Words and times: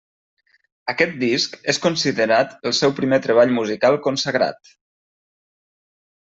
Aquest 0.93 1.13
disc 1.23 1.57
és 1.73 1.79
considerat 1.83 2.57
el 2.71 2.75
seu 2.79 2.95
primer 3.01 3.21
treball 3.27 3.55
musical 3.61 4.01
consagrat. 4.09 4.75